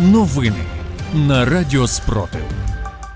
Новини 0.00 0.64
на 1.14 1.44
Радіо 1.44 1.86
Спротив. 1.86 2.40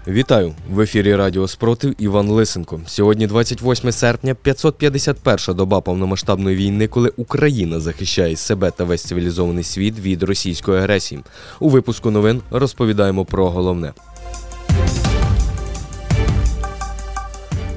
Вітаю 0.08 0.54
в 0.71 0.81
ефірі 0.81 1.15
Радіо 1.15 1.49
Спротив 1.49 1.95
Іван 1.99 2.29
Лисенко. 2.29 2.81
Сьогодні 2.87 3.27
28 3.27 3.93
серпня, 3.93 4.35
551 4.35 5.57
доба 5.57 5.81
повномасштабної 5.81 6.57
війни, 6.57 6.89
коли 6.89 7.13
Україна 7.17 7.81
захищає 7.81 8.37
себе 8.37 8.71
та 8.71 8.84
весь 8.84 9.03
цивілізований 9.03 9.64
світ 9.64 9.98
від 9.98 10.23
російської 10.23 10.79
агресії. 10.79 11.21
У 11.61 11.68
випуску 11.68 12.11
новин 12.11 12.42
розповідаємо 12.50 13.24
про 13.24 13.50
головне. 13.50 13.92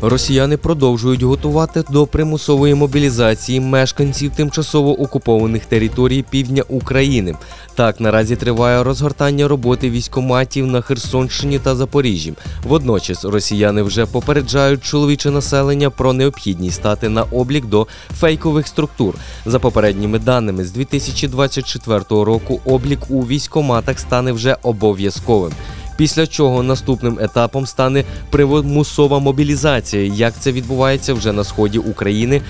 Росіяни 0.01 0.57
продовжують 0.57 1.23
готувати 1.23 1.83
до 1.89 2.07
примусової 2.07 2.75
мобілізації 2.75 3.59
мешканців 3.59 4.31
тимчасово 4.35 5.01
окупованих 5.01 5.65
територій 5.65 6.25
півдня 6.29 6.63
України. 6.67 7.35
Так 7.75 7.99
наразі 7.99 8.35
триває 8.35 8.83
розгортання 8.83 9.47
роботи 9.47 9.89
військоматів 9.89 10.67
на 10.67 10.81
Херсонщині 10.81 11.59
та 11.59 11.75
Запоріжжі. 11.75 12.33
Водночас 12.63 13.25
росіяни 13.25 13.83
вже 13.83 14.05
попереджають 14.05 14.83
чоловіче 14.83 15.31
населення 15.31 15.89
про 15.89 16.13
необхідність 16.13 16.75
стати 16.75 17.09
на 17.09 17.23
облік 17.23 17.65
до 17.65 17.87
фейкових 18.19 18.67
структур. 18.67 19.15
За 19.45 19.59
попередніми 19.59 20.19
даними 20.19 20.65
з 20.65 20.71
2024 20.71 21.99
року 22.09 22.59
облік 22.65 22.99
у 23.09 23.21
військоматах 23.21 23.99
стане 23.99 24.31
вже 24.31 24.57
обов'язковим. 24.63 25.51
Після 25.97 26.27
чого 26.27 26.63
наступним 26.63 27.19
етапом 27.21 27.65
стане 27.65 28.03
примусова 28.29 29.19
мобілізація, 29.19 30.03
як 30.03 30.33
це 30.39 30.51
відбувається 30.51 31.13
вже 31.13 31.31
на 31.31 31.43
сході 31.43 31.79
України, 31.79 32.41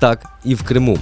так 0.00 0.26
і 0.44 0.54
в 0.54 0.62
Криму. 0.62 0.98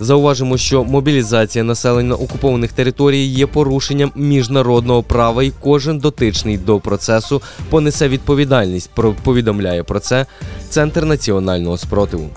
Зауважимо, 0.00 0.56
що 0.56 0.84
мобілізація 0.84 1.64
населення 1.64 2.14
окупованих 2.14 2.72
територій 2.72 3.24
є 3.24 3.46
порушенням 3.46 4.12
міжнародного 4.14 5.02
права, 5.02 5.42
і 5.42 5.52
кожен 5.60 5.98
дотичний 5.98 6.58
до 6.58 6.80
процесу 6.80 7.42
понесе 7.70 8.08
відповідальність. 8.08 8.90
Про 8.94 9.12
повідомляє 9.12 9.82
про 9.82 10.00
це 10.00 10.26
Центр 10.70 11.04
національного 11.04 11.78
спротиву. 11.78 12.30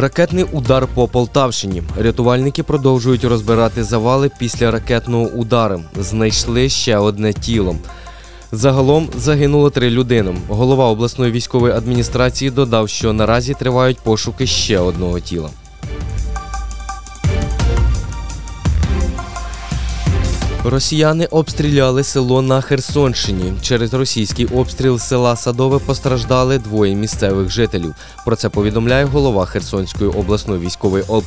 Ракетний 0.00 0.44
удар 0.52 0.88
по 0.94 1.08
Полтавщині. 1.08 1.82
Рятувальники 1.98 2.62
продовжують 2.62 3.24
розбирати 3.24 3.84
завали 3.84 4.30
після 4.38 4.70
ракетного 4.70 5.24
удару. 5.24 5.82
Знайшли 5.96 6.68
ще 6.68 6.98
одне 6.98 7.32
тіло. 7.32 7.76
Загалом 8.52 9.08
загинуло 9.16 9.70
три 9.70 9.90
людини. 9.90 10.36
Голова 10.48 10.84
обласної 10.84 11.32
військової 11.32 11.74
адміністрації 11.74 12.50
додав, 12.50 12.88
що 12.88 13.12
наразі 13.12 13.54
тривають 13.54 13.98
пошуки 13.98 14.46
ще 14.46 14.78
одного 14.78 15.20
тіла. 15.20 15.48
Росіяни 20.70 21.26
обстріляли 21.26 22.04
село 22.04 22.42
на 22.42 22.60
Херсонщині. 22.60 23.52
Через 23.62 23.94
російський 23.94 24.46
обстріл 24.46 24.98
села 24.98 25.36
Садове 25.36 25.78
постраждали 25.78 26.58
двоє 26.58 26.94
місцевих 26.94 27.50
жителів. 27.50 27.94
Про 28.24 28.36
це 28.36 28.48
повідомляє 28.48 29.04
голова 29.04 29.46
Херсонської 29.46 30.10
обласної 30.10 30.60
військової 30.60 31.04
об... 31.08 31.24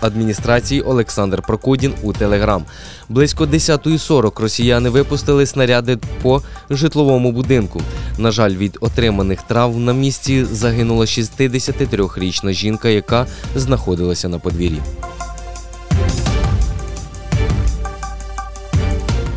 адміністрації 0.00 0.80
Олександр 0.80 1.42
Прокудін 1.42 1.94
у 2.02 2.12
Телеграм. 2.12 2.64
Близько 3.08 3.44
10.40 3.44 4.42
росіяни 4.42 4.90
випустили 4.90 5.46
снаряди 5.46 5.98
по 6.22 6.42
житловому 6.70 7.32
будинку. 7.32 7.82
На 8.18 8.30
жаль, 8.30 8.54
від 8.54 8.78
отриманих 8.80 9.42
травм 9.42 9.84
на 9.84 9.92
місці 9.92 10.44
загинула 10.44 11.04
63-річна 11.04 12.52
жінка, 12.52 12.88
яка 12.88 13.26
знаходилася 13.54 14.28
на 14.28 14.38
подвір'ї. 14.38 14.80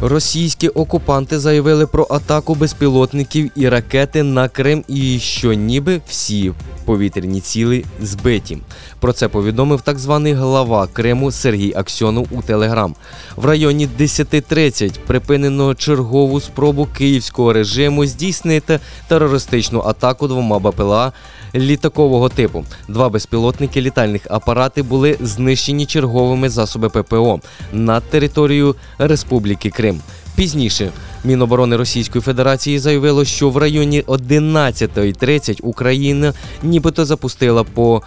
Російські 0.03 0.67
окупанти 0.67 1.39
заявили 1.39 1.87
про 1.87 2.07
атаку 2.09 2.55
безпілотників 2.55 3.51
і 3.55 3.69
ракети 3.69 4.23
на 4.23 4.49
Крим, 4.49 4.83
і 4.87 5.19
що 5.19 5.53
ніби 5.53 6.01
всі 6.07 6.53
повітряні 6.85 7.41
ціли 7.41 7.83
збиті. 8.01 8.57
Про 8.99 9.13
це 9.13 9.27
повідомив 9.27 9.81
так 9.81 9.99
званий 9.99 10.33
глава 10.33 10.87
Криму 10.93 11.31
Сергій 11.31 11.73
Аксьонов 11.75 12.27
у 12.31 12.41
Телеграм. 12.41 12.95
В 13.35 13.45
районі 13.45 13.89
10.30 13.99 14.91
припинено 15.07 15.75
чергову 15.75 16.41
спробу 16.41 16.87
київського 16.97 17.53
режиму 17.53 18.05
здійснити 18.05 18.79
терористичну 19.07 19.81
атаку 19.81 20.27
двома 20.27 20.59
БПЛА 20.59 21.11
літакового 21.55 22.29
типу. 22.29 22.65
Два 22.87 23.09
безпілотники 23.09 23.81
літальних 23.81 24.21
апарати 24.29 24.83
були 24.83 25.17
знищені 25.21 25.85
черговими 25.85 26.49
засоби 26.49 26.89
ППО 26.89 27.39
над 27.73 28.03
територією 28.03 28.75
Республіки 28.97 29.69
Крим. 29.69 29.99
Пізніше 30.35 30.91
Міноборони 31.23 31.75
Російської 31.75 32.21
Федерації 32.21 32.79
заявило, 32.79 33.25
що 33.25 33.49
в 33.49 33.57
районі 33.57 34.01
11.30 34.01 35.59
Україна 35.63 36.33
нібито 36.63 37.05
запустила 37.05 37.63
по 37.63 38.01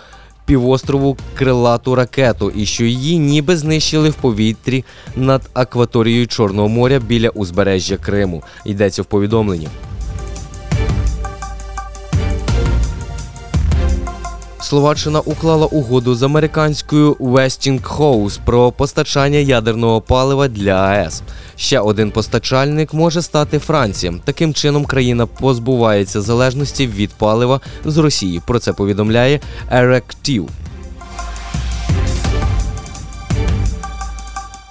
півострову 0.47 1.17
крилату 1.35 1.95
ракету, 1.95 2.51
і 2.51 2.67
що 2.67 2.85
її 2.85 3.19
ніби 3.19 3.57
знищили 3.57 4.11
в 4.11 4.15
повітрі 4.15 4.85
над 5.17 5.43
акваторією 5.55 6.27
Чорного 6.27 6.69
моря 6.69 7.01
біля 7.07 7.29
узбережжя 7.29 7.97
Криму. 7.97 8.43
Йдеться 8.65 9.03
в 9.03 9.05
повідомленні. 9.05 9.69
Словаччина 14.75 15.21
уклала 15.21 15.67
угоду 15.67 16.15
з 16.15 16.23
американською 16.23 17.13
Westinghouse 17.15 18.39
про 18.45 18.73
постачання 18.73 19.39
ядерного 19.39 20.01
палива 20.01 20.49
для 20.49 20.73
АЕС. 20.73 21.23
Ще 21.57 21.81
один 21.81 22.11
постачальник 22.11 22.95
може 22.95 23.23
стати 23.23 23.59
Франція. 23.59 24.15
Таким 24.25 24.55
чином 24.55 24.85
країна 24.85 25.27
позбувається 25.27 26.21
залежності 26.21 26.87
від 26.87 27.11
палива 27.11 27.61
з 27.85 27.97
Росії. 27.97 28.43
Про 28.47 28.59
це 28.59 28.73
повідомляє 28.73 29.41
Еректів. 29.71 30.49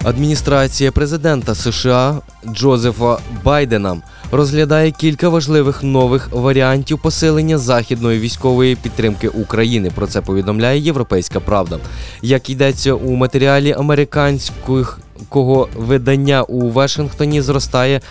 Адміністрація 0.04 0.92
президента 0.92 1.56
США 1.56 2.22
Джозефа 2.48 3.18
Байдена 3.44 4.02
розглядає 4.32 4.92
кілька 4.92 5.30
важливих 5.30 5.84
нових 5.84 6.30
варіантів 6.32 7.02
посилення 7.02 7.58
західної 7.58 8.20
військової 8.20 8.76
підтримки 8.76 9.28
України. 9.28 9.92
Про 9.96 10.08
це 10.08 10.22
повідомляє 10.22 10.80
Європейська 10.80 11.40
Правда. 11.40 11.80
Як 12.22 12.50
йдеться 12.50 12.94
у 12.94 13.12
матеріалі 13.12 13.72
американського 13.72 15.68
видання 15.76 16.44
у 16.44 16.70
Вашингтоні, 16.70 17.42
зростає 17.42 18.02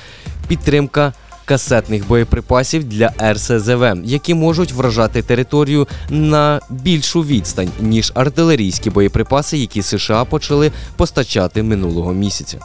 підтримка. 0.48 1.12
Касетних 1.44 2.06
боєприпасів 2.08 2.84
для 2.84 3.12
РСЗВ, 3.32 3.84
які 4.04 4.34
можуть 4.34 4.72
вражати 4.72 5.22
територію 5.22 5.88
на 6.10 6.60
більшу 6.70 7.22
відстань 7.22 7.70
ніж 7.80 8.12
артилерійські 8.14 8.90
боєприпаси, 8.90 9.58
які 9.58 9.82
США 9.82 10.24
почали 10.24 10.72
постачати 10.96 11.62
минулого 11.62 12.12
місяця. 12.12 12.58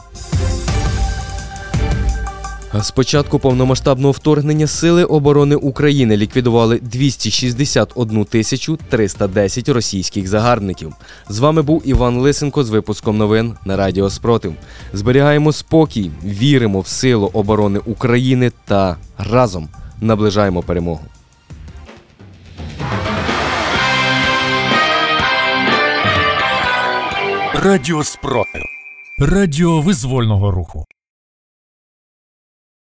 З 2.74 2.90
початку 2.90 3.38
повномасштабного 3.38 4.12
вторгнення 4.12 4.66
Сили 4.66 5.04
оборони 5.04 5.56
України 5.56 6.16
ліквідували 6.16 6.78
261 6.78 8.24
тисячу 8.24 8.78
310 8.88 9.68
російських 9.68 10.28
загарбників. 10.28 10.94
З 11.28 11.38
вами 11.38 11.62
був 11.62 11.82
Іван 11.84 12.18
Лисенко 12.18 12.64
з 12.64 12.70
випуском 12.70 13.18
новин 13.18 13.54
на 13.64 13.76
Радіо 13.76 14.10
Спротив. 14.10 14.54
Зберігаємо 14.92 15.52
спокій, 15.52 16.10
віримо 16.24 16.80
в 16.80 16.86
силу 16.86 17.30
оборони 17.32 17.78
України 17.78 18.52
та 18.64 18.96
разом 19.18 19.68
наближаємо 20.00 20.62
перемогу. 20.62 21.00
Радіо 27.54 28.04
Спротив. 28.04 28.62
Радіо 29.18 29.80
визвольного 29.80 30.50
руху. 30.50 30.86